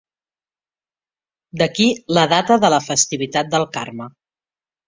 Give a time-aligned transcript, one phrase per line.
[1.63, 1.87] D'aquí
[2.19, 4.13] la data de la festivitat del Carme.